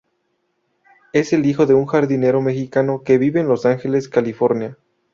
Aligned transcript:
Es 1.13 1.31
el 1.31 1.45
hijo 1.45 1.67
de 1.67 1.75
un 1.75 1.85
jardinero 1.85 2.41
mexicano 2.41 3.03
que 3.05 3.19
vive 3.19 3.39
en 3.39 3.47
Los 3.47 3.67
Ángeles, 3.67 4.09
California. 4.09 4.75